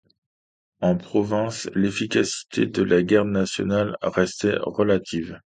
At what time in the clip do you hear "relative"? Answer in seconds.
4.59-5.37